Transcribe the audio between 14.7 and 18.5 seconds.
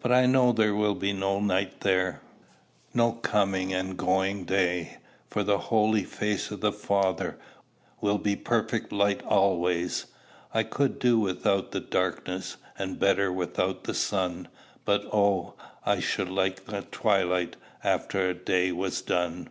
But, oh, I should like a twilight After the